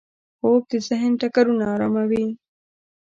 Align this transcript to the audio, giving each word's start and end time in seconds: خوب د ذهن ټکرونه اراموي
خوب 0.39 0.61
د 0.69 0.73
ذهن 0.87 1.11
ټکرونه 1.21 1.65
اراموي 1.73 2.25